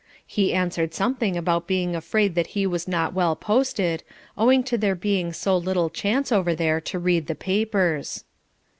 [0.25, 4.01] He answered something about being afraid that he was not well posted,
[4.35, 8.23] owing to there being so little chance over there to read the papers.